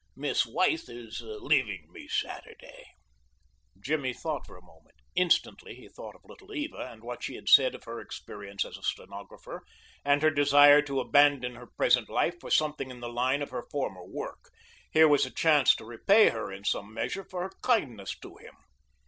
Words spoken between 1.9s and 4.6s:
me Saturday." Jimmy thought a